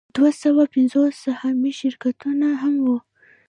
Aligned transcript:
دوه 0.15 0.29
سوه 0.41 0.63
پنځوس 0.73 1.13
سهامي 1.25 1.71
شرکتونه 1.79 2.47
هم 2.61 2.75
وو 2.85 2.97